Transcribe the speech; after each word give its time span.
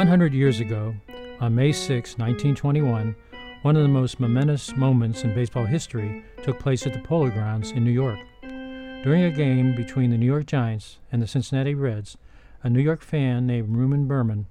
100 0.00 0.32
years 0.32 0.60
ago, 0.60 0.94
on 1.40 1.54
May 1.54 1.72
6, 1.72 2.16
1921, 2.16 3.14
one 3.60 3.76
of 3.76 3.82
the 3.82 3.88
most 3.88 4.18
momentous 4.18 4.74
moments 4.74 5.24
in 5.24 5.34
baseball 5.34 5.66
history 5.66 6.24
took 6.42 6.58
place 6.58 6.86
at 6.86 6.94
the 6.94 7.00
Polo 7.00 7.28
Grounds 7.28 7.72
in 7.72 7.84
New 7.84 7.90
York. 7.90 8.18
During 8.40 9.24
a 9.24 9.30
game 9.30 9.76
between 9.76 10.08
the 10.08 10.16
New 10.16 10.24
York 10.24 10.46
Giants 10.46 11.00
and 11.12 11.20
the 11.20 11.26
Cincinnati 11.26 11.74
Reds, 11.74 12.16
a 12.62 12.70
New 12.70 12.80
York 12.80 13.02
fan 13.02 13.46
named 13.46 13.76
Reuben 13.76 14.06
Berman 14.06 14.46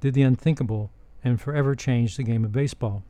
did 0.00 0.14
the 0.14 0.22
unthinkable 0.22 0.92
and 1.24 1.40
forever 1.40 1.74
changed 1.74 2.16
the 2.16 2.22
game 2.22 2.44
of 2.44 2.52
baseball. 2.52 3.02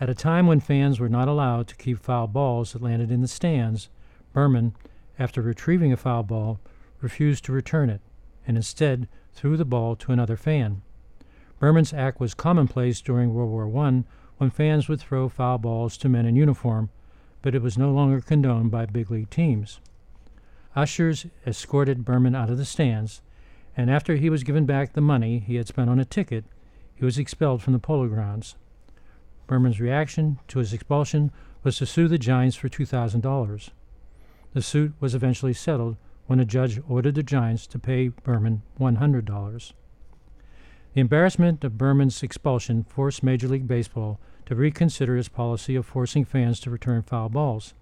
At 0.00 0.08
a 0.08 0.14
time 0.14 0.46
when 0.46 0.60
fans 0.60 0.98
were 0.98 1.10
not 1.10 1.28
allowed 1.28 1.68
to 1.68 1.76
keep 1.76 1.98
foul 1.98 2.26
balls 2.26 2.72
that 2.72 2.80
landed 2.80 3.10
in 3.10 3.20
the 3.20 3.28
stands, 3.28 3.90
Berman, 4.32 4.74
after 5.18 5.42
retrieving 5.42 5.92
a 5.92 5.98
foul 5.98 6.22
ball, 6.22 6.58
refused 7.02 7.44
to 7.44 7.52
return 7.52 7.90
it 7.90 8.00
and 8.50 8.56
instead 8.56 9.06
threw 9.32 9.56
the 9.56 9.64
ball 9.64 9.94
to 9.94 10.10
another 10.10 10.36
fan. 10.36 10.82
Berman's 11.60 11.94
act 11.94 12.18
was 12.18 12.34
commonplace 12.34 13.00
during 13.00 13.32
World 13.32 13.48
War 13.48 13.86
I 13.86 14.02
when 14.38 14.50
fans 14.50 14.88
would 14.88 14.98
throw 14.98 15.28
foul 15.28 15.56
balls 15.58 15.96
to 15.98 16.08
men 16.08 16.26
in 16.26 16.34
uniform, 16.34 16.90
but 17.42 17.54
it 17.54 17.62
was 17.62 17.78
no 17.78 17.92
longer 17.92 18.20
condoned 18.20 18.72
by 18.72 18.86
big 18.86 19.08
league 19.08 19.30
teams. 19.30 19.78
Ushers 20.74 21.26
escorted 21.46 22.04
Berman 22.04 22.34
out 22.34 22.50
of 22.50 22.58
the 22.58 22.64
stands, 22.64 23.22
and 23.76 23.88
after 23.88 24.16
he 24.16 24.28
was 24.28 24.42
given 24.42 24.66
back 24.66 24.94
the 24.94 25.00
money 25.00 25.38
he 25.38 25.54
had 25.54 25.68
spent 25.68 25.88
on 25.88 26.00
a 26.00 26.04
ticket, 26.04 26.44
he 26.92 27.04
was 27.04 27.18
expelled 27.18 27.62
from 27.62 27.72
the 27.72 27.78
polo 27.78 28.08
grounds. 28.08 28.56
Berman's 29.46 29.80
reaction 29.80 30.40
to 30.48 30.58
his 30.58 30.72
expulsion 30.72 31.30
was 31.62 31.78
to 31.78 31.86
sue 31.86 32.08
the 32.08 32.18
Giants 32.18 32.56
for 32.56 32.68
$2,000. 32.68 33.70
The 34.54 34.62
suit 34.62 34.94
was 34.98 35.14
eventually 35.14 35.52
settled 35.52 35.96
when 36.30 36.38
a 36.38 36.44
judge 36.44 36.80
ordered 36.88 37.16
the 37.16 37.24
Giants 37.24 37.66
to 37.66 37.76
pay 37.76 38.06
Berman 38.06 38.62
$100. 38.78 39.72
The 40.94 41.00
embarrassment 41.00 41.64
of 41.64 41.76
Berman's 41.76 42.22
expulsion 42.22 42.84
forced 42.84 43.24
Major 43.24 43.48
League 43.48 43.66
Baseball 43.66 44.20
to 44.46 44.54
reconsider 44.54 45.16
its 45.16 45.28
policy 45.28 45.74
of 45.74 45.86
forcing 45.86 46.24
fans 46.24 46.60
to 46.60 46.70
return 46.70 47.02
foul 47.02 47.30
balls. 47.30 47.74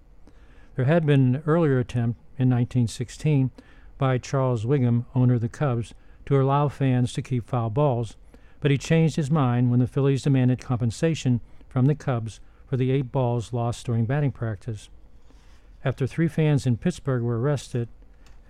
There 0.75 0.85
had 0.85 1.05
been 1.05 1.35
an 1.35 1.43
earlier 1.45 1.77
attempt 1.77 2.19
in 2.39 2.49
1916 2.49 3.51
by 3.99 4.17
Charles 4.17 4.65
Weeghman, 4.65 5.05
owner 5.13 5.35
of 5.35 5.41
the 5.41 5.47
Cubs, 5.47 5.93
to 6.25 6.41
allow 6.41 6.69
fans 6.69 7.13
to 7.13 7.21
keep 7.21 7.47
foul 7.47 7.69
balls, 7.69 8.15
but 8.61 8.71
he 8.71 8.79
changed 8.79 9.15
his 9.15 9.29
mind 9.29 9.69
when 9.69 9.79
the 9.79 9.85
Phillies 9.85 10.23
demanded 10.23 10.59
compensation 10.59 11.39
from 11.67 11.85
the 11.85 11.93
Cubs 11.93 12.39
for 12.65 12.77
the 12.77 12.89
eight 12.89 13.11
balls 13.11 13.53
lost 13.53 13.85
during 13.85 14.05
batting 14.05 14.31
practice. 14.31 14.89
After 15.85 16.07
three 16.07 16.27
fans 16.27 16.65
in 16.65 16.77
Pittsburgh 16.77 17.21
were 17.21 17.39
arrested 17.39 17.89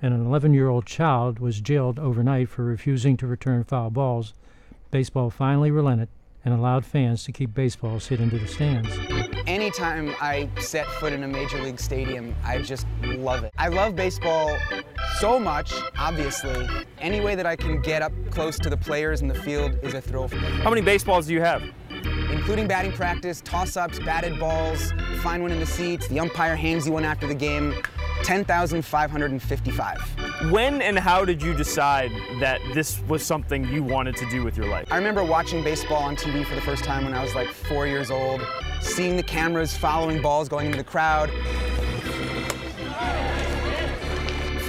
and 0.01 0.13
an 0.13 0.25
11 0.25 0.53
year 0.53 0.69
old 0.69 0.85
child 0.85 1.39
was 1.39 1.61
jailed 1.61 1.99
overnight 1.99 2.49
for 2.49 2.63
refusing 2.63 3.17
to 3.17 3.27
return 3.27 3.63
foul 3.63 3.89
balls, 3.89 4.33
baseball 4.91 5.29
finally 5.29 5.71
relented 5.71 6.09
and 6.45 6.53
allowed 6.53 6.85
fans 6.85 7.23
to 7.25 7.31
keep 7.31 7.53
baseballs 7.53 8.07
hit 8.07 8.19
into 8.19 8.37
the 8.37 8.47
stands. 8.47 8.89
Anytime 9.45 10.15
I 10.21 10.49
set 10.59 10.85
foot 10.85 11.11
in 11.11 11.23
a 11.23 11.27
major 11.27 11.61
league 11.61 11.79
stadium, 11.79 12.33
I 12.45 12.61
just 12.61 12.87
love 13.03 13.43
it. 13.43 13.53
I 13.57 13.67
love 13.67 13.95
baseball 13.95 14.57
so 15.19 15.37
much, 15.39 15.73
obviously. 15.97 16.67
Any 16.99 17.19
way 17.19 17.35
that 17.35 17.45
I 17.45 17.55
can 17.55 17.81
get 17.81 18.01
up 18.01 18.13
close 18.31 18.57
to 18.59 18.69
the 18.69 18.77
players 18.77 19.21
in 19.21 19.27
the 19.27 19.35
field 19.35 19.77
is 19.81 19.93
a 19.93 20.01
thrill 20.01 20.27
for 20.27 20.37
me. 20.37 20.47
How 20.61 20.69
many 20.69 20.81
baseballs 20.81 21.27
do 21.27 21.33
you 21.33 21.41
have? 21.41 21.61
Including 22.31 22.67
batting 22.67 22.93
practice, 22.93 23.41
toss 23.41 23.75
ups, 23.75 23.99
batted 23.99 24.39
balls, 24.39 24.93
find 25.21 25.43
one 25.43 25.51
in 25.51 25.59
the 25.59 25.65
seats, 25.65 26.07
the 26.07 26.19
umpire 26.19 26.55
hands 26.55 26.87
you 26.87 26.93
one 26.93 27.03
after 27.03 27.27
the 27.27 27.35
game. 27.35 27.75
10,555. 28.23 30.51
When 30.51 30.81
and 30.81 30.97
how 30.97 31.25
did 31.25 31.41
you 31.41 31.53
decide 31.53 32.11
that 32.39 32.61
this 32.73 33.01
was 33.07 33.23
something 33.23 33.65
you 33.65 33.83
wanted 33.83 34.15
to 34.17 34.29
do 34.29 34.43
with 34.43 34.57
your 34.57 34.67
life? 34.67 34.87
I 34.91 34.97
remember 34.97 35.23
watching 35.23 35.63
baseball 35.63 36.03
on 36.03 36.15
TV 36.15 36.45
for 36.45 36.55
the 36.55 36.61
first 36.61 36.83
time 36.83 37.05
when 37.05 37.13
I 37.13 37.23
was 37.23 37.35
like 37.35 37.49
four 37.49 37.87
years 37.87 38.11
old, 38.11 38.41
seeing 38.81 39.15
the 39.15 39.23
cameras 39.23 39.75
following 39.75 40.21
balls 40.21 40.49
going 40.49 40.67
into 40.67 40.77
the 40.77 40.83
crowd, 40.83 41.29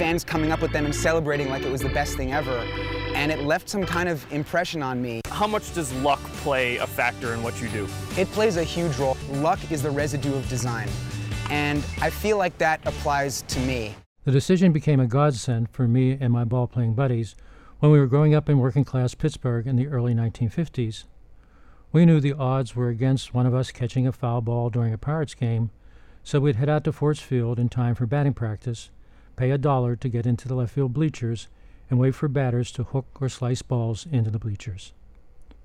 fans 0.01 0.23
coming 0.23 0.51
up 0.51 0.61
with 0.61 0.71
them 0.71 0.85
and 0.85 0.95
celebrating 0.95 1.47
like 1.49 1.61
it 1.61 1.71
was 1.71 1.81
the 1.81 1.89
best 1.89 2.17
thing 2.17 2.33
ever. 2.33 2.57
And 3.13 3.31
it 3.31 3.43
left 3.43 3.69
some 3.69 3.85
kind 3.85 4.09
of 4.09 4.25
impression 4.33 4.81
on 4.81 4.99
me. 4.99 5.21
How 5.27 5.45
much 5.45 5.75
does 5.75 5.93
luck 6.01 6.19
play 6.43 6.77
a 6.77 6.87
factor 6.87 7.35
in 7.35 7.43
what 7.43 7.61
you 7.61 7.69
do? 7.69 7.87
It 8.17 8.27
plays 8.31 8.57
a 8.57 8.63
huge 8.63 8.97
role. 8.97 9.15
Luck 9.29 9.59
is 9.71 9.83
the 9.83 9.91
residue 9.91 10.33
of 10.33 10.49
design. 10.49 10.89
And 11.51 11.83
I 11.99 12.09
feel 12.09 12.37
like 12.37 12.57
that 12.59 12.79
applies 12.85 13.43
to 13.43 13.59
me. 13.59 13.93
The 14.23 14.31
decision 14.31 14.71
became 14.71 14.99
a 14.99 15.05
godsend 15.05 15.69
for 15.69 15.87
me 15.87 16.17
and 16.19 16.31
my 16.31 16.45
ball 16.45 16.65
playing 16.65 16.93
buddies 16.93 17.35
when 17.79 17.91
we 17.91 17.99
were 17.99 18.07
growing 18.07 18.33
up 18.33 18.47
in 18.47 18.57
working 18.57 18.85
class 18.85 19.15
Pittsburgh 19.15 19.67
in 19.67 19.75
the 19.75 19.87
early 19.87 20.13
1950s. 20.13 21.03
We 21.91 22.05
knew 22.05 22.21
the 22.21 22.33
odds 22.33 22.73
were 22.73 22.87
against 22.87 23.33
one 23.33 23.45
of 23.45 23.53
us 23.53 23.71
catching 23.71 24.07
a 24.07 24.13
foul 24.13 24.39
ball 24.39 24.69
during 24.69 24.93
a 24.93 24.97
Pirates 24.97 25.33
game, 25.33 25.71
so 26.23 26.39
we'd 26.39 26.55
head 26.55 26.69
out 26.69 26.85
to 26.85 26.93
Forbes 26.93 27.19
Field 27.19 27.59
in 27.59 27.67
time 27.67 27.95
for 27.95 28.05
batting 28.05 28.33
practice, 28.33 28.89
pay 29.35 29.51
a 29.51 29.57
dollar 29.57 29.97
to 29.97 30.07
get 30.07 30.25
into 30.25 30.47
the 30.47 30.55
left 30.55 30.73
field 30.73 30.93
bleachers, 30.93 31.49
and 31.89 31.99
wait 31.99 32.15
for 32.15 32.29
batters 32.29 32.71
to 32.71 32.83
hook 32.83 33.07
or 33.19 33.27
slice 33.27 33.61
balls 33.61 34.07
into 34.09 34.31
the 34.31 34.39
bleachers. 34.39 34.93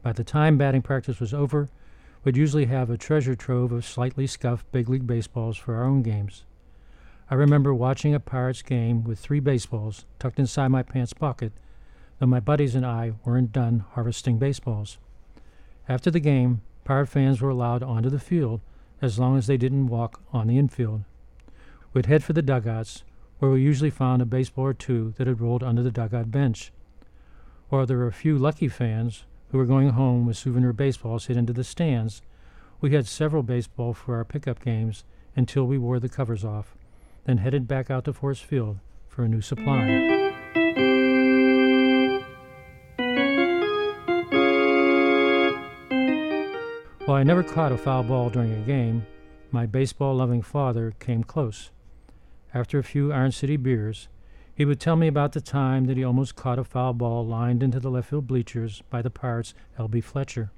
By 0.03 0.13
the 0.13 0.25
time 0.25 0.59
batting 0.59 0.83
practice 0.83 1.21
was 1.21 1.33
over, 1.33 1.69
would 2.27 2.37
usually 2.37 2.65
have 2.65 2.91
a 2.91 2.99
treasure 2.99 3.37
trove 3.37 3.71
of 3.71 3.85
slightly 3.85 4.27
scuffed 4.27 4.73
big 4.73 4.89
league 4.89 5.07
baseballs 5.07 5.57
for 5.57 5.77
our 5.77 5.85
own 5.85 6.03
games. 6.03 6.43
I 7.31 7.37
remember 7.37 7.73
watching 7.73 8.15
a 8.15 8.19
Pirates 8.19 8.63
game 8.63 9.05
with 9.05 9.21
three 9.21 9.39
baseballs 9.39 10.05
tucked 10.19 10.41
inside 10.41 10.69
my 10.69 10.83
pants 10.83 11.13
pocket, 11.13 11.53
though 12.19 12.27
my 12.27 12.41
buddies 12.41 12.75
and 12.75 12.85
I 12.85 13.13
weren't 13.25 13.53
done 13.53 13.85
harvesting 13.93 14.39
baseballs. 14.39 14.99
After 15.89 16.11
the 16.11 16.19
game, 16.19 16.63
Pirate 16.83 17.07
fans 17.07 17.41
were 17.41 17.51
allowed 17.51 17.85
onto 17.85 18.11
the 18.11 18.19
field 18.19 18.61
as 19.01 19.21
long 19.21 19.39
as 19.39 19.47
they 19.47 19.57
didn't 19.57 19.87
walk 19.87 20.21
on 20.33 20.49
the 20.49 20.59
infield. 20.59 21.05
We'd 21.93 22.07
head 22.07 22.25
for 22.25 22.33
the 22.33 22.43
dugouts, 22.43 23.05
where 23.39 23.53
we 23.53 23.63
usually 23.63 23.91
found 23.91 24.21
a 24.21 24.27
baseball 24.27 24.65
or 24.65 24.75
two 24.75 25.15
that 25.17 25.29
had 25.29 25.41
rolled 25.41 25.63
under 25.63 25.85
the 25.85 25.93
dugout 25.93 26.33
bench. 26.33 26.73
Or 27.71 27.87
there 27.87 27.99
were 27.99 28.09
a 28.09 28.13
few 28.13 28.37
lucky 28.37 28.67
fans 28.67 29.27
who 29.51 29.59
were 29.59 29.65
going 29.65 29.91
home 29.91 30.27
with 30.27 30.37
souvenir 30.37 30.73
baseballs 30.73 31.27
hid 31.27 31.37
into 31.37 31.53
the 31.53 31.65
stands. 31.65 32.23
We 32.81 32.93
had 32.93 33.07
several 33.07 33.43
baseball 33.43 33.95
for 33.95 34.17
our 34.17 34.25
pickup 34.25 34.63
games 34.63 35.05
until 35.35 35.67
we 35.67 35.79
wore 35.79 36.01
the 36.01 36.09
covers 36.09 36.45
off, 36.45 36.75
then 37.25 37.39
headed 37.39 37.69
back 37.69 37.91
out 37.91 38.05
to 38.05 38.13
Forbes 38.13 38.41
Field 38.41 38.79
for 39.09 39.25
a 39.25 39.29
new 39.29 39.41
supply. 39.41 40.33
While 47.07 47.19
I 47.19 47.23
never 47.23 47.45
caught 47.45 47.71
a 47.71 47.79
foul 47.79 48.03
ball 48.03 48.31
during 48.31 48.53
a 48.53 48.67
game, 48.67 49.07
my 49.53 49.65
baseball 49.65 50.17
loving 50.17 50.43
father 50.43 50.93
came 50.99 51.23
close. 51.23 51.71
After 52.53 52.79
a 52.79 52.85
few 52.85 53.13
Iron 53.13 53.31
City 53.31 53.57
beers, 53.57 54.09
he 54.57 54.65
would 54.65 54.81
tell 54.81 54.97
me 54.97 55.07
about 55.07 55.33
the 55.33 55.41
time 55.41 55.85
that 55.85 55.99
he 55.99 56.03
almost 56.03 56.35
caught 56.35 56.59
a 56.59 56.65
foul 56.65 56.95
ball 56.95 57.27
lined 57.27 57.63
into 57.63 57.79
the 57.79 57.91
left 57.91 58.09
field 58.09 58.27
bleachers 58.27 58.83
by 58.89 59.03
the 59.03 59.11
Pirates' 59.11 59.53
Elbie 59.79 60.01
Fletcher. 60.01 60.51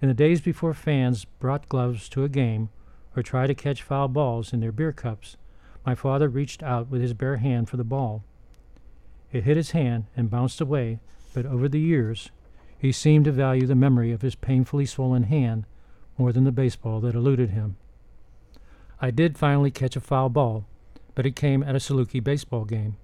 In 0.00 0.08
the 0.08 0.14
days 0.14 0.40
before 0.40 0.72
fans 0.72 1.26
brought 1.26 1.68
gloves 1.68 2.08
to 2.08 2.24
a 2.24 2.28
game 2.30 2.70
or 3.14 3.22
tried 3.22 3.48
to 3.48 3.54
catch 3.54 3.82
foul 3.82 4.08
balls 4.08 4.54
in 4.54 4.60
their 4.60 4.72
beer 4.72 4.92
cups, 4.92 5.36
my 5.84 5.94
father 5.94 6.26
reached 6.26 6.62
out 6.62 6.88
with 6.88 7.02
his 7.02 7.12
bare 7.12 7.36
hand 7.36 7.68
for 7.68 7.76
the 7.76 7.84
ball. 7.84 8.24
It 9.30 9.44
hit 9.44 9.58
his 9.58 9.72
hand 9.72 10.06
and 10.16 10.30
bounced 10.30 10.62
away, 10.62 10.98
but 11.34 11.44
over 11.44 11.68
the 11.68 11.80
years, 11.80 12.30
he 12.78 12.92
seemed 12.92 13.26
to 13.26 13.32
value 13.32 13.66
the 13.66 13.74
memory 13.74 14.10
of 14.10 14.22
his 14.22 14.34
painfully 14.34 14.86
swollen 14.86 15.24
hand 15.24 15.66
more 16.16 16.32
than 16.32 16.44
the 16.44 16.50
baseball 16.50 17.00
that 17.00 17.14
eluded 17.14 17.50
him. 17.50 17.76
I 19.02 19.10
did 19.10 19.36
finally 19.36 19.70
catch 19.70 19.96
a 19.96 20.00
foul 20.00 20.30
ball, 20.30 20.64
but 21.14 21.26
it 21.26 21.36
came 21.36 21.62
at 21.62 21.74
a 21.74 21.78
Saluki 21.78 22.24
baseball 22.24 22.64
game. 22.64 22.96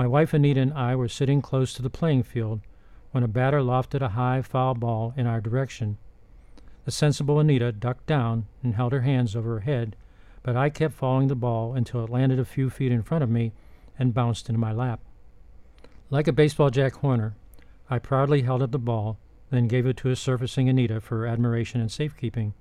My 0.00 0.06
wife 0.06 0.32
Anita 0.32 0.62
and 0.62 0.72
I 0.72 0.96
were 0.96 1.08
sitting 1.08 1.42
close 1.42 1.74
to 1.74 1.82
the 1.82 1.90
playing 1.90 2.22
field 2.22 2.62
when 3.10 3.22
a 3.22 3.28
batter 3.28 3.60
lofted 3.60 4.00
a 4.00 4.08
high 4.08 4.40
foul 4.40 4.72
ball 4.72 5.12
in 5.14 5.26
our 5.26 5.42
direction. 5.42 5.98
The 6.86 6.90
sensible 6.90 7.38
Anita 7.38 7.70
ducked 7.70 8.06
down 8.06 8.46
and 8.62 8.76
held 8.76 8.94
her 8.94 9.02
hands 9.02 9.36
over 9.36 9.56
her 9.56 9.60
head, 9.60 9.96
but 10.42 10.56
I 10.56 10.70
kept 10.70 10.94
following 10.94 11.28
the 11.28 11.34
ball 11.34 11.74
until 11.74 12.02
it 12.02 12.08
landed 12.08 12.38
a 12.38 12.46
few 12.46 12.70
feet 12.70 12.92
in 12.92 13.02
front 13.02 13.22
of 13.22 13.28
me 13.28 13.52
and 13.98 14.14
bounced 14.14 14.48
into 14.48 14.58
my 14.58 14.72
lap. 14.72 15.00
Like 16.08 16.26
a 16.26 16.32
baseball 16.32 16.70
Jack 16.70 16.94
Horner, 16.94 17.34
I 17.90 17.98
proudly 17.98 18.40
held 18.40 18.62
up 18.62 18.70
the 18.70 18.78
ball, 18.78 19.18
then 19.50 19.68
gave 19.68 19.84
it 19.84 19.98
to 19.98 20.08
a 20.08 20.16
surfacing 20.16 20.66
Anita 20.70 21.02
for 21.02 21.26
admiration 21.26 21.78
and 21.78 21.92
safekeeping. 21.92 22.54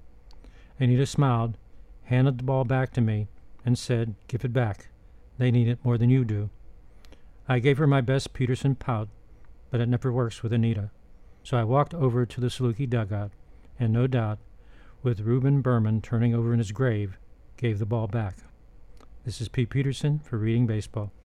Anita 0.77 1.05
smiled, 1.05 1.57
handed 2.03 2.39
the 2.39 2.43
ball 2.43 2.65
back 2.65 2.91
to 2.95 3.01
me, 3.01 3.29
and 3.63 3.79
said, 3.79 4.15
Give 4.27 4.43
it 4.43 4.51
back. 4.51 4.89
They 5.37 5.51
need 5.51 5.69
it 5.69 5.85
more 5.85 5.97
than 5.97 6.09
you 6.09 6.25
do. 6.25 6.49
I 7.51 7.57
gave 7.57 7.79
her 7.79 7.87
my 7.87 8.01
best 8.01 8.33
Peterson 8.33 8.75
pout, 8.75 9.09
but 9.71 9.81
it 9.81 9.89
never 9.89 10.13
works 10.13 10.43
with 10.43 10.53
Anita. 10.53 10.91
So 11.43 11.57
I 11.57 11.63
walked 11.63 11.95
over 11.95 12.23
to 12.23 12.39
the 12.39 12.47
Saluki 12.47 12.87
dugout, 12.87 13.31
and 13.79 13.91
no 13.91 14.05
doubt, 14.05 14.37
with 15.01 15.21
Reuben 15.21 15.61
Berman 15.61 16.03
turning 16.03 16.35
over 16.35 16.53
in 16.53 16.59
his 16.59 16.71
grave, 16.71 17.17
gave 17.57 17.79
the 17.79 17.87
ball 17.87 18.05
back. 18.05 18.37
This 19.25 19.41
is 19.41 19.47
Pete 19.47 19.71
Peterson 19.71 20.19
for 20.19 20.37
Reading 20.37 20.67
Baseball. 20.67 21.11